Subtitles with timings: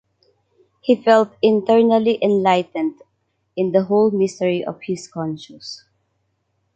[0.79, 3.03] He felt internally enlightened
[3.55, 5.85] in the whole mystery of his conscious.